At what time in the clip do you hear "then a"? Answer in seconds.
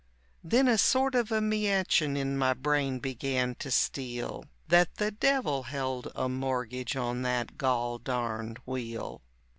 0.43-0.79